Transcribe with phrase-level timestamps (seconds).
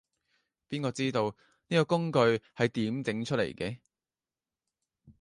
[0.67, 1.35] 邊個知道，
[1.67, 2.17] 呢個工具
[2.57, 3.77] 係點整出嚟嘅